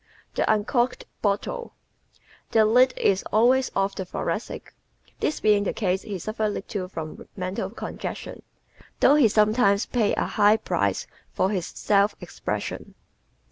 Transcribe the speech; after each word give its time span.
The 0.33 0.51
Uncorked 0.51 1.05
Bottle¶ 1.21 1.73
The 2.53 2.65
"lid" 2.65 2.95
is 2.97 3.21
always 3.31 3.69
off 3.75 3.91
of 3.91 3.95
the 3.97 4.05
Thoracic. 4.05 4.73
This 5.19 5.39
being 5.39 5.63
the 5.63 5.73
case 5.73 6.01
he 6.01 6.17
suffers 6.17 6.55
little 6.55 6.87
from 6.87 7.27
"mental 7.37 7.69
congestion" 7.69 8.41
though 8.99 9.13
he 9.13 9.27
sometimes 9.27 9.85
pays 9.85 10.15
a 10.17 10.25
high 10.25 10.57
price 10.57 11.05
for 11.29 11.51
his 11.51 11.67
self 11.67 12.15
expression. 12.19 12.95